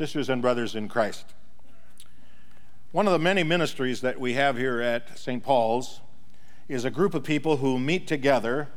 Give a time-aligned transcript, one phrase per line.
[0.00, 1.26] sisters and brothers in Christ.
[2.90, 5.42] One of the many ministries that we have here at St.
[5.42, 6.00] Paul's
[6.70, 8.68] is a group of people who meet together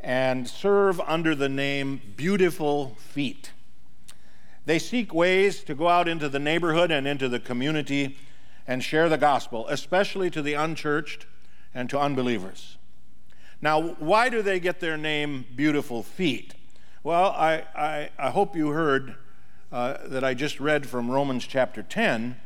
[0.00, 3.50] and serve under the name Beautiful Feet.
[4.64, 8.16] They seek ways to go out into the neighborhood and into the community
[8.66, 11.26] and share the gospel, especially to the unchurched
[11.74, 12.78] and to unbelievers.
[13.60, 16.54] Now, why do they get their name Beautiful Feet?
[17.02, 19.16] Well, I, I, I hope you heard
[19.72, 22.36] uh, that I just read from Romans chapter 10.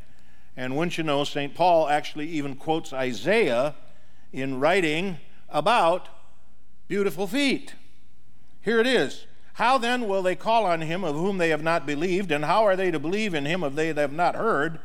[0.55, 1.53] And wouldn't you know, St.
[1.53, 3.75] Paul actually even quotes Isaiah
[4.31, 5.17] in writing
[5.49, 6.07] about
[6.87, 7.75] beautiful feet.
[8.61, 9.27] Here it is.
[9.55, 12.31] How then will they call on him of whom they have not believed?
[12.31, 14.79] And how are they to believe in him of they that have not heard?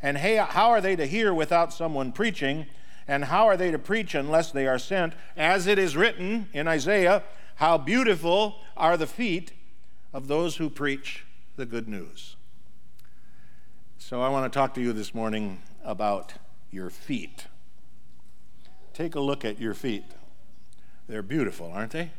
[0.00, 2.66] And how are they to hear without someone preaching?
[3.06, 5.12] And how are they to preach unless they are sent?
[5.36, 7.22] As it is written in Isaiah,
[7.56, 9.52] how beautiful are the feet
[10.12, 11.24] of those who preach
[11.56, 12.36] the good news.
[13.98, 16.34] So I want to talk to you this morning about
[16.70, 17.46] your feet.
[18.94, 20.04] Take a look at your feet.
[21.08, 22.10] They're beautiful, aren't they?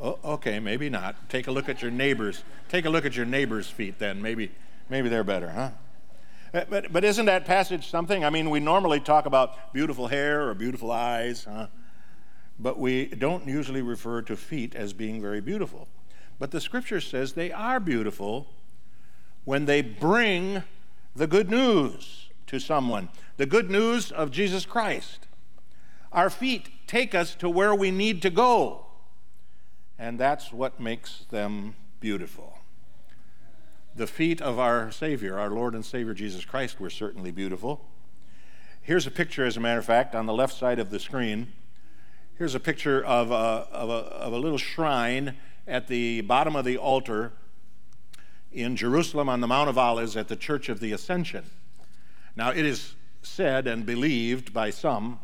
[0.00, 1.28] Oh, okay, maybe not.
[1.28, 2.44] Take a look at your neighbors.
[2.68, 4.22] Take a look at your neighbor's feet then.
[4.22, 4.50] Maybe,
[4.88, 5.70] maybe they're better, huh?
[6.54, 8.24] Uh, but, but isn't that passage something?
[8.24, 11.66] I mean, we normally talk about beautiful hair or beautiful eyes, huh?
[12.58, 15.88] but we don't usually refer to feet as being very beautiful.
[16.40, 18.48] But the scripture says they are beautiful
[19.44, 20.64] when they bring
[21.14, 25.26] the good news to someone the good news of Jesus Christ.
[26.12, 28.86] Our feet take us to where we need to go,
[29.98, 32.58] and that's what makes them beautiful.
[33.94, 37.86] The feet of our Savior, our Lord and Savior Jesus Christ, were certainly beautiful.
[38.82, 41.52] Here's a picture, as a matter of fact, on the left side of the screen.
[42.36, 46.64] Here's a picture of a, of a, of a little shrine at the bottom of
[46.64, 47.32] the altar
[48.52, 51.44] in Jerusalem on the Mount of Olives at the Church of the Ascension.
[52.36, 55.20] Now, it is said and believed by some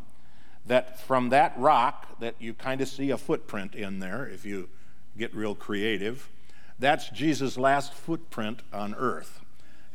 [0.65, 4.69] that from that rock that you kind of see a footprint in there, if you
[5.17, 6.29] get real creative,
[6.79, 9.39] that's Jesus' last footprint on earth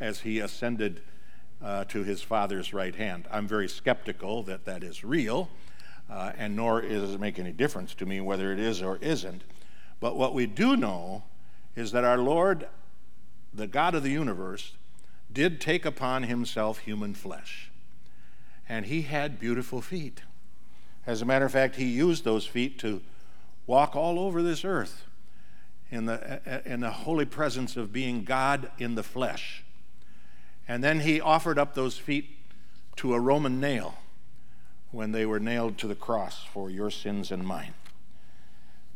[0.00, 1.02] as he ascended
[1.62, 3.28] uh, to his Father's right hand.
[3.30, 5.48] I'm very skeptical that that is real,
[6.10, 9.42] uh, and nor does it make any difference to me whether it is or isn't.
[10.02, 11.22] But what we do know
[11.76, 12.66] is that our Lord,
[13.54, 14.72] the God of the universe,
[15.32, 17.70] did take upon himself human flesh.
[18.68, 20.22] And he had beautiful feet.
[21.06, 23.00] As a matter of fact, he used those feet to
[23.68, 25.04] walk all over this earth
[25.88, 29.62] in the, in the holy presence of being God in the flesh.
[30.66, 32.28] And then he offered up those feet
[32.96, 33.98] to a Roman nail
[34.90, 37.74] when they were nailed to the cross for your sins and mine.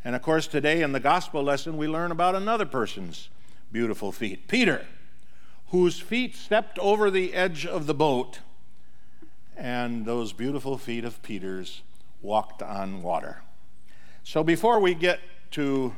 [0.07, 3.29] And of course, today in the gospel lesson, we learn about another person's
[3.73, 4.87] beautiful feet Peter,
[5.71, 8.39] whose feet stepped over the edge of the boat,
[9.57, 11.83] and those beautiful feet of Peter's
[12.23, 13.43] walked on water.
[14.23, 15.19] So before we get
[15.51, 15.97] to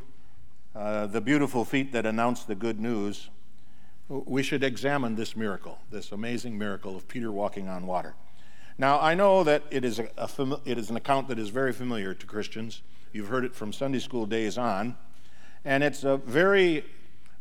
[0.74, 3.28] uh, the beautiful feet that announce the good news,
[4.08, 8.14] we should examine this miracle, this amazing miracle of Peter walking on water.
[8.78, 11.48] Now, I know that it is, a, a fami- it is an account that is
[11.48, 12.82] very familiar to Christians.
[13.12, 14.96] You've heard it from Sunday school days on.
[15.64, 16.84] And it's a very,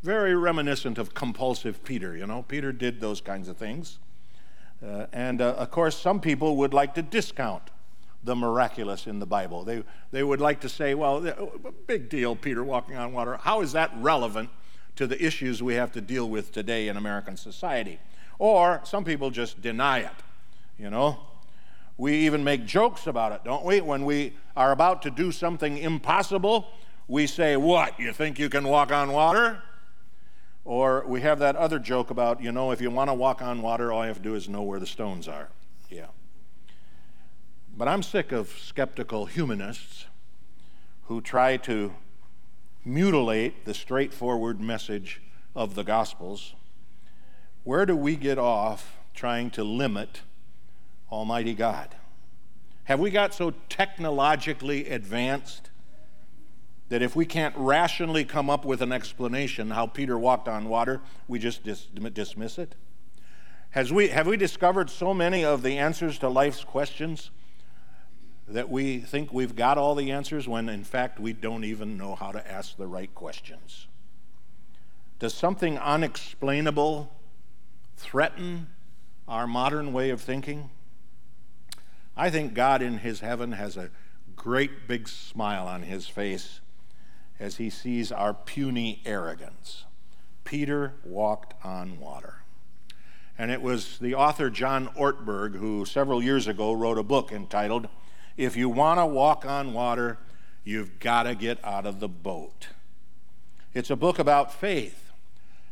[0.02, 2.18] very reminiscent of compulsive Peter.
[2.18, 4.00] You know, Peter did those kinds of things.
[4.84, 7.70] Uh, and uh, of course, some people would like to discount
[8.24, 9.64] the miraculous in the Bible.
[9.64, 11.22] They, they would like to say, well,
[11.86, 13.38] big deal, Peter walking on water.
[13.38, 14.50] How is that relevant
[14.96, 18.00] to the issues we have to deal with today in American society?
[18.40, 20.12] Or some people just deny it,
[20.78, 21.20] you know?
[21.98, 23.82] We even make jokes about it, don't we?
[23.82, 26.68] When we are about to do something impossible,
[27.08, 28.00] we say, What?
[28.00, 29.64] You think you can walk on water?
[30.64, 33.62] Or we have that other joke about, you know, if you want to walk on
[33.62, 35.50] water, all you have to do is know where the stones are.
[35.90, 36.08] Yeah.
[37.76, 40.08] But I'm sick of skeptical humanists
[41.04, 41.94] who try to
[42.84, 45.22] mutilate the straightforward message
[45.56, 46.54] of the Gospels.
[47.64, 50.22] Where do we get off trying to limit
[51.12, 51.96] Almighty God?
[52.86, 55.70] Have we got so technologically advanced
[56.90, 61.02] that if we can't rationally come up with an explanation how Peter walked on water,
[61.28, 62.76] we just dis- dismiss it?
[63.72, 67.30] Has we, have we discovered so many of the answers to life's questions
[68.48, 72.16] that we think we've got all the answers when in fact we don't even know
[72.16, 73.88] how to ask the right questions?
[75.20, 77.12] Does something unexplainable
[77.98, 78.68] threaten
[79.28, 80.70] our modern way of thinking?
[82.18, 83.92] I think God in his heaven has a
[84.36, 86.62] great big smile on his face
[87.40, 89.86] as he sees our puny arrogance.
[90.44, 92.42] Peter walked on water.
[93.38, 97.88] And it was the author John Ortberg who several years ago wrote a book entitled,
[98.36, 100.18] If You Want to Walk on Water,
[100.64, 102.70] You've Got to Get Out of the Boat.
[103.76, 105.12] It's a book about faith,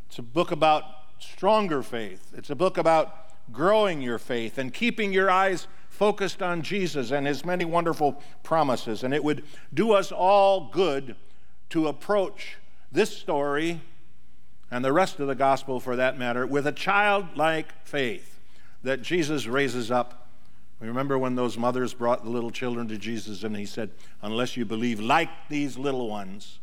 [0.08, 0.84] it's a book about
[1.18, 6.62] stronger faith, it's a book about growing your faith and keeping your eyes focused on
[6.62, 9.04] Jesus and his many wonderful promises.
[9.04, 9.44] And it would
[9.74, 11.16] do us all good
[11.70, 12.58] to approach
[12.92, 13.82] this story
[14.70, 18.40] and the rest of the gospel for that matter with a childlike faith
[18.84, 20.28] that Jesus raises up.
[20.82, 23.92] We remember when those mothers brought the little children to Jesus and he said,
[24.22, 26.60] Unless you believe like these little ones,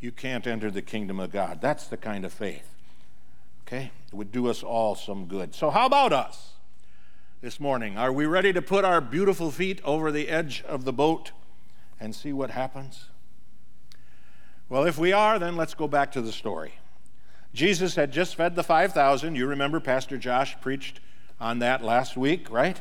[0.00, 1.60] you can't enter the kingdom of God.
[1.60, 2.74] That's the kind of faith.
[3.66, 3.90] Okay?
[4.06, 5.54] It would do us all some good.
[5.54, 6.54] So, how about us
[7.40, 7.96] this morning?
[7.96, 11.30] Are we ready to put our beautiful feet over the edge of the boat
[12.00, 13.06] and see what happens?
[14.68, 16.74] Well, if we are, then let's go back to the story.
[17.54, 19.36] Jesus had just fed the 5,000.
[19.36, 21.00] You remember Pastor Josh preached
[21.40, 22.80] on that last week, right?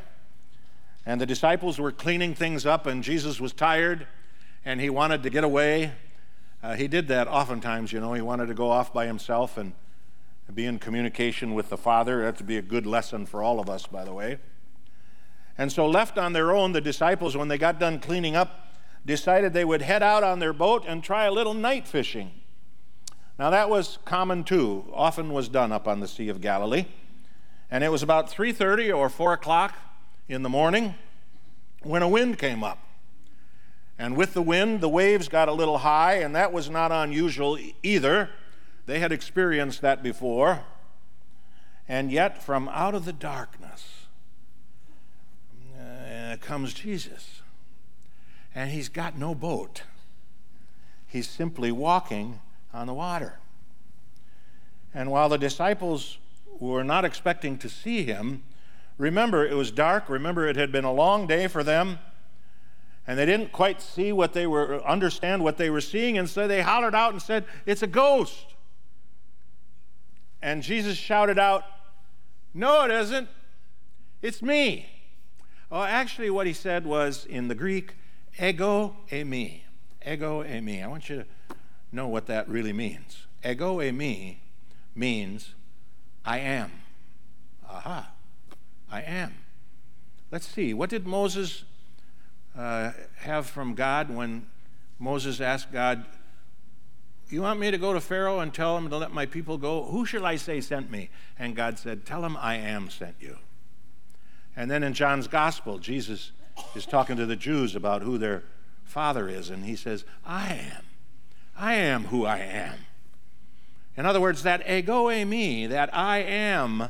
[1.05, 4.07] And the disciples were cleaning things up, and Jesus was tired
[4.65, 5.93] and he wanted to get away.
[6.61, 8.13] Uh, he did that oftentimes, you know.
[8.13, 9.71] He wanted to go off by himself and
[10.53, 12.23] be in communication with the Father.
[12.23, 14.39] That would be a good lesson for all of us, by the way.
[15.57, 18.67] And so, left on their own, the disciples, when they got done cleaning up,
[19.05, 22.31] decided they would head out on their boat and try a little night fishing.
[23.39, 26.85] Now that was common too, often was done up on the Sea of Galilee.
[27.69, 29.75] And it was about 3:30 or 4 o'clock
[30.27, 30.95] in the morning
[31.83, 32.79] when a wind came up.
[33.99, 37.57] And with the wind, the waves got a little high, and that was not unusual
[37.81, 38.29] either.
[38.87, 40.61] They had experienced that before.
[41.87, 44.07] And yet, from out of the darkness
[45.79, 47.41] uh, comes Jesus
[48.57, 49.83] and he's got no boat.
[51.05, 52.39] He's simply walking
[52.73, 53.37] on the water.
[54.95, 56.17] And while the disciples
[56.59, 58.41] were not expecting to see him,
[58.97, 61.99] remember it was dark, remember it had been a long day for them,
[63.05, 66.47] and they didn't quite see what they were understand what they were seeing, and so
[66.47, 68.55] they hollered out and said, "It's a ghost."
[70.41, 71.63] And Jesus shouted out,
[72.53, 73.29] "No, it isn't.
[74.21, 74.87] It's me."
[75.69, 77.95] Well, actually, what he said was in the Greek,
[78.39, 79.61] Ego eimi.
[80.05, 80.83] Ego eimi.
[80.83, 81.25] I want you to
[81.91, 83.27] know what that really means.
[83.43, 84.37] Ego eimi
[84.95, 85.55] means
[86.23, 86.71] I am.
[87.69, 88.11] Aha.
[88.91, 89.35] I am.
[90.31, 90.73] Let's see.
[90.73, 91.63] What did Moses
[92.57, 94.47] uh, have from God when
[94.99, 96.05] Moses asked God,
[97.29, 99.83] You want me to go to Pharaoh and tell him to let my people go?
[99.83, 101.09] Who shall I say sent me?
[101.37, 103.37] And God said, Tell him I am sent you.
[104.55, 106.31] And then in John's gospel, Jesus
[106.73, 108.43] is talking to the Jews about who their
[108.85, 110.83] father is, and he says, I am.
[111.57, 112.75] I am who I am.
[113.97, 116.89] In other words, that ego eimi, that I am,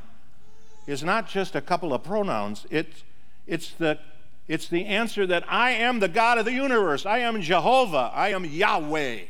[0.86, 2.68] is not just a couple of pronouns.
[2.70, 3.04] It's,
[3.48, 3.98] it's, the,
[4.48, 7.06] it's the answer that I am the God of the universe.
[7.06, 8.12] I am Jehovah.
[8.14, 9.22] I am Yahweh.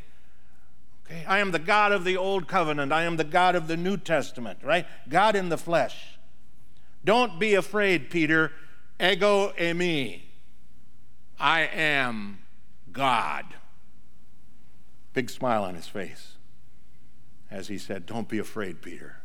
[1.09, 1.25] Okay?
[1.25, 2.91] I am the God of the Old Covenant.
[2.91, 4.85] I am the God of the New Testament, right?
[5.09, 6.17] God in the flesh.
[7.03, 8.51] Don't be afraid, Peter.
[8.99, 10.23] Ego eimi.
[11.39, 12.39] I am
[12.91, 13.45] God.
[15.13, 16.33] Big smile on his face
[17.49, 19.17] as he said, Don't be afraid, Peter.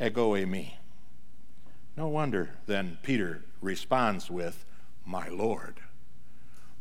[0.00, 0.74] Ego eimi.
[1.96, 4.64] No wonder then Peter responds with,
[5.04, 5.80] My Lord,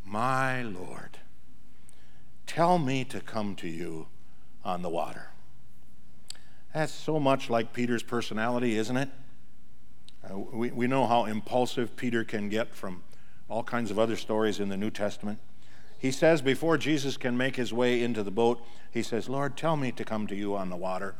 [0.05, 1.19] my Lord,
[2.47, 4.07] tell me to come to you
[4.63, 5.29] on the water.
[6.73, 9.09] That's so much like Peter's personality, isn't it?
[10.23, 13.03] Uh, we, we know how impulsive Peter can get from
[13.49, 15.39] all kinds of other stories in the New Testament.
[15.99, 19.75] He says before Jesus can make his way into the boat, he says, Lord, tell
[19.75, 21.15] me to come to you on the water.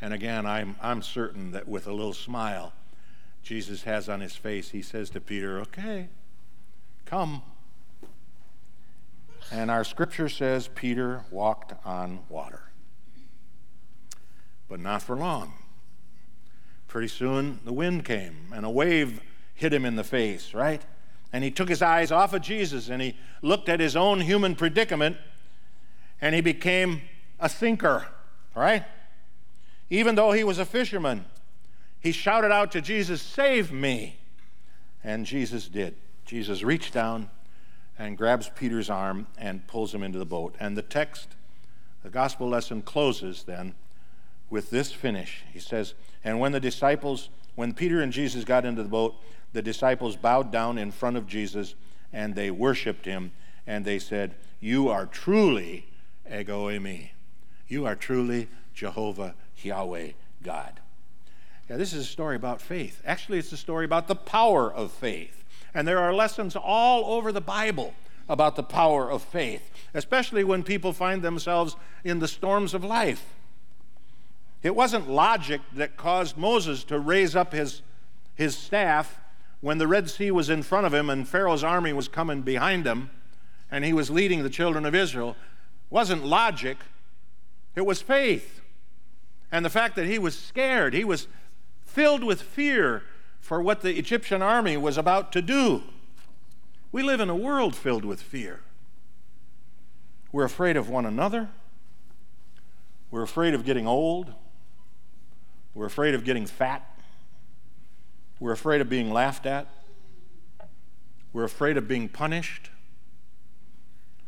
[0.00, 2.72] And again, I'm, I'm certain that with a little smile
[3.42, 6.08] Jesus has on his face, he says to Peter, Okay,
[7.04, 7.42] come.
[9.50, 12.62] And our scripture says Peter walked on water.
[14.68, 15.54] But not for long.
[16.86, 19.20] Pretty soon the wind came and a wave
[19.54, 20.84] hit him in the face, right?
[21.32, 24.54] And he took his eyes off of Jesus and he looked at his own human
[24.54, 25.16] predicament
[26.20, 27.02] and he became
[27.40, 28.06] a thinker,
[28.54, 28.84] right?
[29.90, 31.24] Even though he was a fisherman,
[32.00, 34.18] he shouted out to Jesus, Save me.
[35.02, 35.94] And Jesus did.
[36.24, 37.30] Jesus reached down
[37.98, 40.54] and grabs Peter's arm and pulls him into the boat.
[40.60, 41.28] And the text,
[42.02, 43.74] the gospel lesson closes then
[44.50, 45.42] with this finish.
[45.52, 49.16] He says, And when the disciples, when Peter and Jesus got into the boat,
[49.52, 51.74] the disciples bowed down in front of Jesus
[52.12, 53.32] and they worshiped him
[53.66, 55.86] and they said, You are truly
[56.32, 57.10] ego eimi.
[57.66, 60.12] You are truly Jehovah Yahweh
[60.42, 60.80] God.
[61.68, 63.02] Yeah, this is a story about faith.
[63.04, 65.37] Actually, it's a story about the power of faith.
[65.74, 67.94] And there are lessons all over the Bible
[68.28, 73.34] about the power of faith, especially when people find themselves in the storms of life.
[74.62, 77.82] It wasn't logic that caused Moses to raise up his,
[78.34, 79.20] his staff
[79.60, 82.86] when the Red Sea was in front of him and Pharaoh's army was coming behind
[82.86, 83.10] him
[83.70, 85.30] and he was leading the children of Israel.
[85.30, 85.36] It
[85.94, 86.78] wasn't logic,
[87.74, 88.60] it was faith.
[89.50, 91.28] And the fact that he was scared, he was
[91.84, 93.02] filled with fear
[93.48, 95.82] for what the Egyptian army was about to do.
[96.92, 98.60] We live in a world filled with fear.
[100.30, 101.48] We're afraid of one another.
[103.10, 104.34] We're afraid of getting old.
[105.72, 106.94] We're afraid of getting fat.
[108.38, 109.66] We're afraid of being laughed at.
[111.32, 112.68] We're afraid of being punished.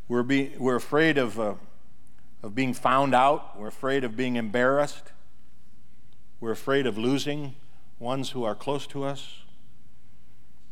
[0.09, 1.57] We're, be, we're afraid of, uh,
[2.43, 3.61] of being found out.
[3.61, 5.13] We're afraid of being embarrassed.
[6.41, 7.57] We're afraid of losing
[8.01, 9.43] ones who are close to us.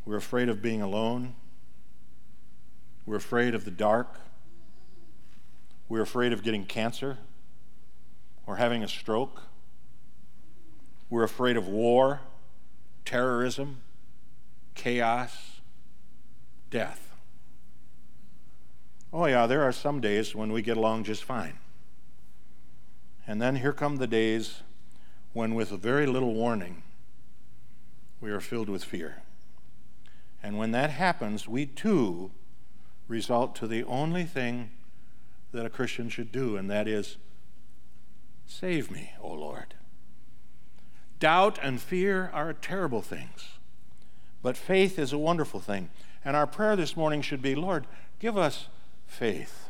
[0.03, 1.35] We're afraid of being alone.
[3.05, 4.19] We're afraid of the dark.
[5.87, 7.19] We're afraid of getting cancer
[8.45, 9.43] or having a stroke.
[11.09, 12.21] We're afraid of war,
[13.05, 13.81] terrorism,
[14.73, 15.61] chaos,
[16.71, 17.15] death.
[19.13, 21.57] Oh, yeah, there are some days when we get along just fine.
[23.25, 24.61] And then here come the days
[25.33, 26.83] when, with very little warning,
[28.21, 29.23] we are filled with fear.
[30.41, 32.31] And when that happens, we too
[33.07, 34.71] result to the only thing
[35.51, 37.17] that a Christian should do, and that is
[38.45, 39.75] save me, O Lord.
[41.19, 43.57] Doubt and fear are terrible things,
[44.41, 45.89] but faith is a wonderful thing.
[46.23, 47.87] And our prayer this morning should be Lord,
[48.19, 48.67] give us
[49.05, 49.69] faith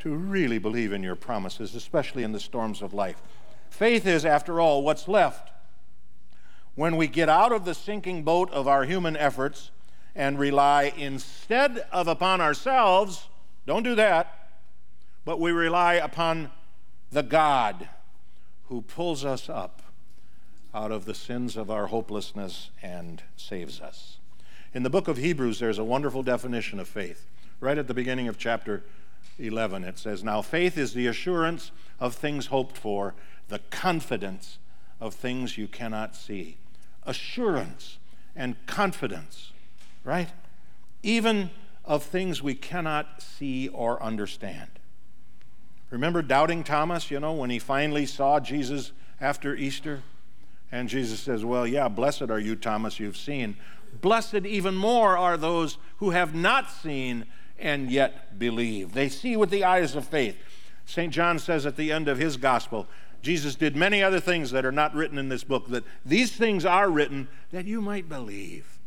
[0.00, 3.22] to really believe in your promises, especially in the storms of life.
[3.68, 5.50] Faith is, after all, what's left
[6.74, 9.70] when we get out of the sinking boat of our human efforts
[10.14, 13.28] and rely instead of upon ourselves,
[13.66, 14.50] don't do that,
[15.24, 16.50] but we rely upon
[17.10, 17.88] the God
[18.68, 19.82] who pulls us up
[20.72, 24.18] out of the sins of our hopelessness and saves us.
[24.72, 27.26] In the book of Hebrews, there's a wonderful definition of faith.
[27.58, 28.84] Right at the beginning of chapter
[29.38, 33.14] 11, it says, Now faith is the assurance of things hoped for,
[33.48, 34.58] the confidence
[35.00, 36.58] of things you cannot see.
[37.04, 37.98] Assurance
[38.36, 39.52] and confidence
[40.04, 40.28] right?
[41.02, 41.50] Even
[41.84, 44.68] of things we cannot see or understand.
[45.90, 50.02] Remember doubting Thomas, you know, when he finally saw Jesus after Easter?
[50.70, 53.56] And Jesus says, Well, yeah, blessed are you, Thomas, you've seen.
[54.00, 57.26] Blessed even more are those who have not seen
[57.58, 58.92] and yet believe.
[58.92, 60.36] They see with the eyes of faith.
[60.86, 61.12] St.
[61.12, 62.86] John says at the end of his gospel,
[63.22, 66.64] Jesus did many other things that are not written in this book, that these things
[66.64, 68.78] are written that you might believe.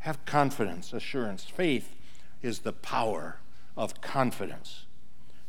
[0.00, 1.44] Have confidence, assurance.
[1.44, 1.96] Faith
[2.42, 3.40] is the power
[3.76, 4.86] of confidence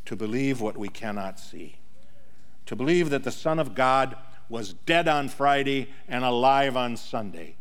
[0.05, 1.77] to believe what we cannot see,
[2.65, 4.15] to believe that the Son of God
[4.49, 7.55] was dead on Friday and alive on Sunday.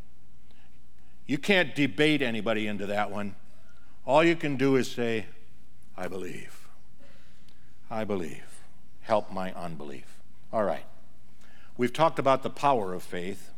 [1.27, 3.35] You can't debate anybody into that one.
[4.07, 5.27] All you can do is say,
[5.97, 6.69] I believe.
[7.91, 8.45] I believe.
[9.01, 10.16] Help my unbelief.
[10.53, 10.85] All right.
[11.77, 13.51] We've talked about the power of faith.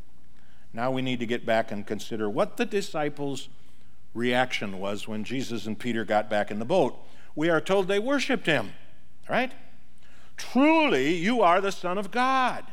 [0.72, 3.48] Now we need to get back and consider what the disciples'
[4.14, 6.98] reaction was when Jesus and Peter got back in the boat.
[7.34, 8.72] We are told they worshiped him,
[9.28, 9.52] right?
[10.36, 12.64] Truly, you are the Son of God.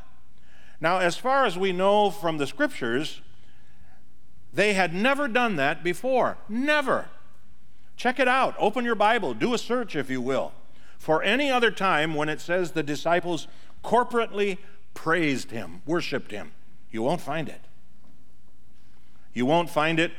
[0.82, 3.22] Now, as far as we know from the scriptures,
[4.54, 6.38] they had never done that before.
[6.48, 7.10] Never.
[7.98, 8.56] Check it out.
[8.60, 9.34] Open your Bible.
[9.34, 10.54] Do a search, if you will,
[10.98, 13.48] for any other time when it says the disciples
[13.86, 14.58] corporately
[14.96, 16.52] praised him, worshiped him.
[16.92, 17.62] You won't find it.
[19.34, 20.12] You won't find it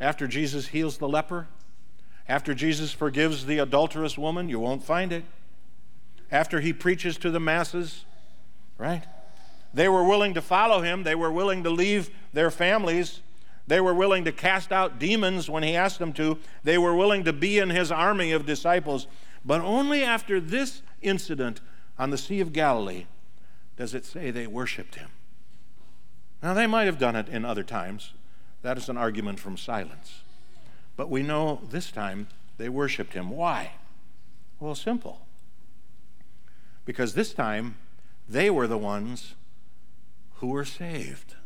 [0.00, 1.48] after Jesus heals the leper.
[2.28, 5.24] After Jesus forgives the adulterous woman, you won't find it.
[6.30, 8.04] After he preaches to the masses,
[8.78, 9.02] right?
[9.74, 13.20] They were willing to follow him, they were willing to leave their families.
[13.66, 16.38] They were willing to cast out demons when he asked them to.
[16.64, 19.06] They were willing to be in his army of disciples.
[19.44, 21.60] But only after this incident
[21.98, 23.06] on the Sea of Galilee
[23.76, 25.10] does it say they worshiped him.
[26.42, 28.12] Now, they might have done it in other times.
[28.62, 30.22] That is an argument from silence.
[30.96, 33.30] But we know this time they worshiped him.
[33.30, 33.72] Why?
[34.58, 35.26] Well, simple.
[36.84, 37.76] Because this time
[38.28, 39.34] they were the ones
[40.36, 41.36] who were saved.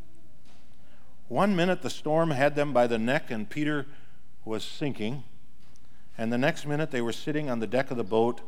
[1.29, 3.87] One minute the storm had them by the neck and Peter
[4.45, 5.25] was sinking,
[6.17, 8.41] and the next minute they were sitting on the deck of the boat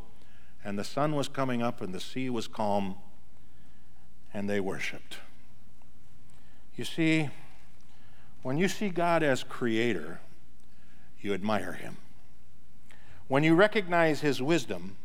[0.63, 2.95] and the sun was coming up and the sea was calm
[4.33, 5.17] and they worshiped.
[6.75, 7.29] You see,
[8.41, 10.21] when you see God as creator,
[11.19, 11.97] you admire him.
[13.27, 14.97] When you recognize his wisdom,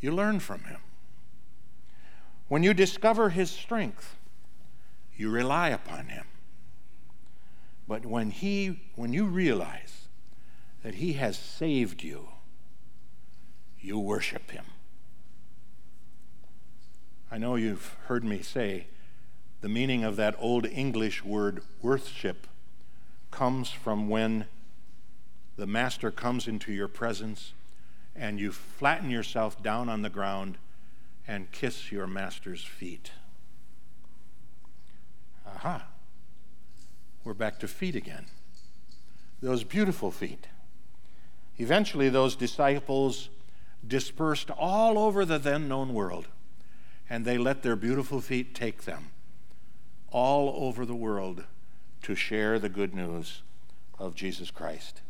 [0.00, 0.80] you learn from him.
[2.48, 4.16] When you discover his strength,
[5.16, 6.26] you rely upon him.
[7.86, 10.08] But when he when you realize
[10.82, 12.28] that he has saved you,
[13.84, 14.64] you worship him.
[17.30, 18.86] I know you've heard me say
[19.60, 22.46] the meaning of that old English word worship
[23.30, 24.46] comes from when
[25.56, 27.52] the master comes into your presence
[28.16, 30.56] and you flatten yourself down on the ground
[31.26, 33.10] and kiss your master's feet.
[35.46, 35.86] Aha.
[37.22, 38.26] We're back to feet again.
[39.42, 40.46] Those beautiful feet.
[41.58, 43.28] Eventually, those disciples
[43.88, 46.28] dispersed all over the then known world,
[47.08, 49.10] and they let their beautiful feet take them
[50.10, 51.44] all over the world
[52.02, 53.42] to share the good news
[53.98, 55.02] of Jesus Christ.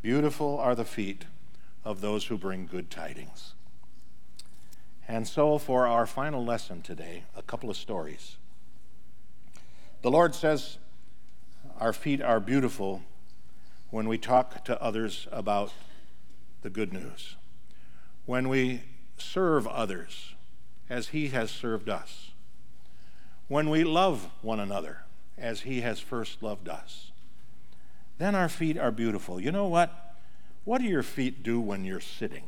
[0.00, 1.24] Beautiful are the feet
[1.84, 3.54] of those who bring good tidings.
[5.08, 8.36] And so, for our final lesson today, a couple of stories.
[10.02, 10.78] The Lord says
[11.78, 13.02] our feet are beautiful
[13.90, 15.72] when we talk to others about
[16.62, 17.36] the good news,
[18.26, 18.82] when we
[19.16, 20.34] serve others
[20.88, 22.30] as He has served us,
[23.48, 25.04] when we love one another
[25.38, 27.10] as He has first loved us.
[28.18, 29.40] Then our feet are beautiful.
[29.40, 30.14] You know what?
[30.64, 32.44] What do your feet do when you're sitting?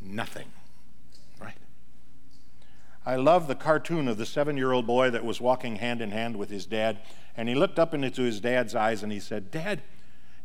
[0.00, 0.48] Nothing.
[1.40, 1.56] Right?
[3.06, 6.10] I love the cartoon of the seven year old boy that was walking hand in
[6.10, 6.98] hand with his dad,
[7.36, 9.82] and he looked up into his dad's eyes and he said, Dad,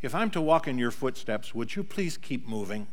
[0.01, 2.87] if I'm to walk in your footsteps, would you please keep moving?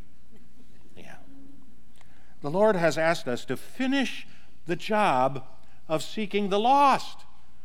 [2.41, 4.27] The Lord has asked us to finish
[4.67, 5.45] the job
[5.89, 7.25] of seeking the lost,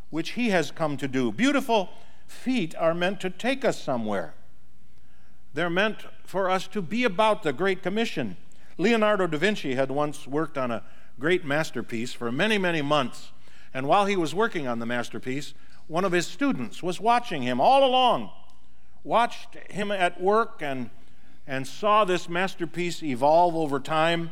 [0.09, 1.31] which He has come to do.
[1.31, 1.89] Beautiful
[2.27, 4.33] feet are meant to take us somewhere.
[5.53, 8.37] They're meant for us to be about the Great Commission.
[8.77, 10.83] Leonardo da Vinci had once worked on a
[11.19, 13.31] great masterpiece for many, many months.
[13.73, 15.53] And while he was working on the masterpiece,
[15.87, 18.31] one of his students was watching him all along,
[19.03, 20.89] watched him at work and,
[21.45, 24.31] and saw this masterpiece evolve over time.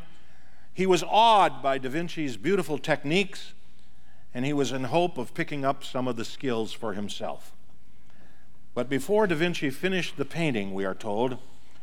[0.74, 3.54] He was awed by Da Vinci's beautiful techniques,
[4.34, 7.54] and he was in hope of picking up some of the skills for himself.
[8.74, 11.38] But before Da Vinci finished the painting, we are told,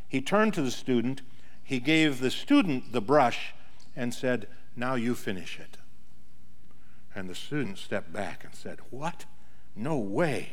[0.09, 1.21] he turned to the student,
[1.63, 3.53] he gave the student the brush,
[3.95, 4.47] and said,
[4.79, 5.77] now you finish it.
[7.15, 9.25] And the student stepped back and said, What?
[9.75, 10.53] No way.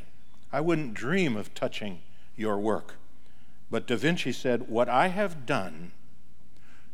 [0.52, 2.00] I wouldn't dream of touching
[2.36, 2.96] your work.
[3.70, 5.92] But Da Vinci said, What I have done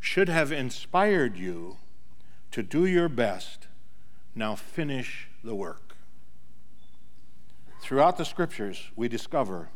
[0.02, 1.76] should have inspired you
[2.50, 3.68] to do your best.
[4.34, 5.94] Now finish the work.
[7.80, 9.68] Throughout the scriptures, we discover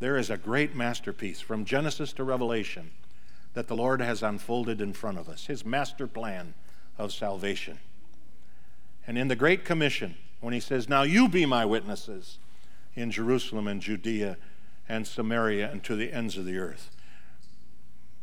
[0.00, 2.90] there is a great masterpiece from Genesis to Revelation
[3.52, 6.54] that the Lord has unfolded in front of us, his master plan
[6.96, 7.80] of salvation.
[9.06, 12.38] And in the Great Commission, when he says, Now you be my witnesses
[12.94, 14.38] in Jerusalem and Judea
[14.88, 16.90] and Samaria and to the ends of the earth,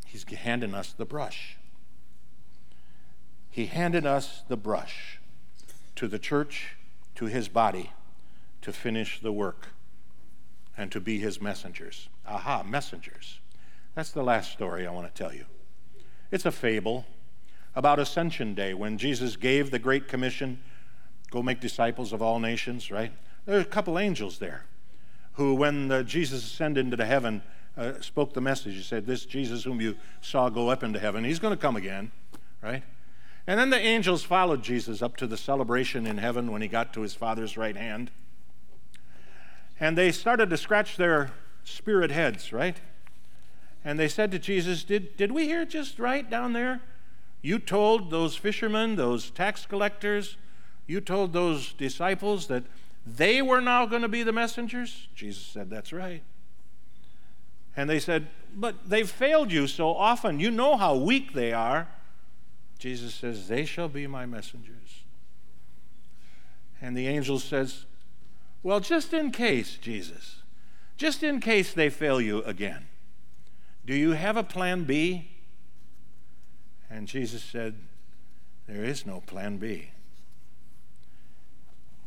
[0.08, 1.58] he's handing us the brush.
[3.50, 5.20] He handed us the brush
[5.96, 6.76] to the church,
[7.15, 7.91] to his body,
[8.62, 9.67] to finish the work
[10.78, 12.10] and to be his messengers.
[12.26, 13.39] Aha, messengers.
[13.96, 15.46] That's the last story I want to tell you.
[16.32, 17.06] It's a fable
[17.76, 20.60] about Ascension Day when Jesus gave the Great Commission
[21.32, 23.12] go make disciples of all nations, right?
[23.46, 24.65] There are a couple angels there
[25.34, 27.41] who, when uh, Jesus ascended into heaven,
[27.78, 28.76] uh, spoke the message.
[28.76, 31.76] He said, This Jesus whom you saw go up into heaven, he's going to come
[31.76, 32.12] again,
[32.62, 32.84] right?
[33.46, 36.94] And then the angels followed Jesus up to the celebration in heaven when he got
[36.94, 38.12] to his Father's right hand.
[39.80, 41.32] And they started to scratch their
[41.63, 42.78] spirit heads, right?
[43.86, 46.82] And they said to Jesus, Did, did we hear just right down there?
[47.42, 50.36] You told those fishermen, those tax collectors,
[50.88, 52.63] you told those disciples that
[53.06, 55.08] they were now going to be the messengers?
[55.16, 56.24] Jesus said, That's right.
[57.78, 60.40] And they said, But they've failed you so often.
[60.40, 61.88] You know how weak they are.
[62.80, 65.04] Jesus says, They shall be my messengers.
[66.82, 67.86] And the angel says,
[68.63, 70.42] Well, just in case, Jesus,
[70.98, 72.88] just in case they fail you again,
[73.86, 75.30] do you have a plan B?
[76.90, 77.76] And Jesus said,
[78.68, 79.92] There is no plan B.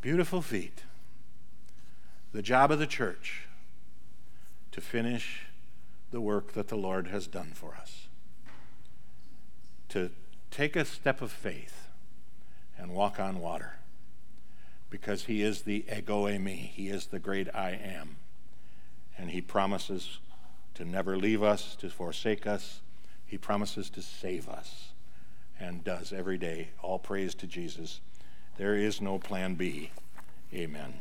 [0.00, 0.82] Beautiful feet.
[2.32, 3.46] The job of the church
[4.72, 5.46] to finish
[6.10, 8.08] the work that the Lord has done for us.
[9.90, 10.10] To
[10.50, 11.88] take a step of faith
[12.76, 13.76] and walk on water
[14.90, 18.16] because he is the ego eimi, He is the great I am.
[19.16, 20.18] And he promises
[20.74, 22.80] to never leave us, to forsake us.
[23.24, 24.92] He promises to save us
[25.58, 26.70] and does every day.
[26.82, 28.00] All praise to Jesus.
[28.56, 29.90] There is no plan B.
[30.52, 30.94] Amen.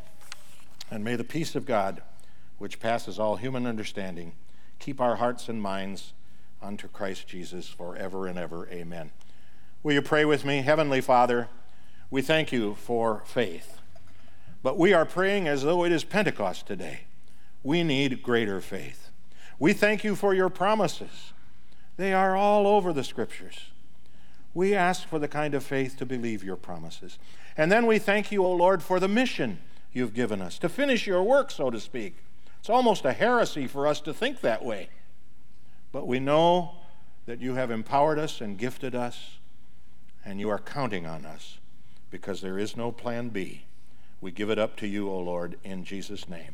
[0.92, 2.02] And may the peace of God,
[2.58, 4.34] which passes all human understanding,
[4.80, 6.14] keep our hearts and minds
[6.62, 8.68] unto Christ Jesus forever and ever.
[8.70, 9.12] Amen.
[9.84, 10.62] Will you pray with me?
[10.62, 11.48] Heavenly Father,
[12.10, 13.80] we thank you for faith.
[14.62, 17.02] But we are praying as though it is Pentecost today.
[17.64, 19.10] We need greater faith.
[19.58, 21.34] We thank you for your promises.
[21.98, 23.72] They are all over the scriptures.
[24.54, 27.20] We ask for the kind of faith to believe your promises.
[27.56, 29.60] And then we thank you, O Lord, for the mission
[29.92, 32.16] you've given us, to finish your work, so to speak.
[32.60, 34.90] It's almost a heresy for us to think that way.
[35.92, 36.76] But we know
[37.26, 39.38] that you have empowered us and gifted us,
[40.26, 41.60] and you are counting on us
[42.10, 43.66] because there is no plan B.
[44.22, 46.48] We give it up to you, O Lord, in Jesus' name.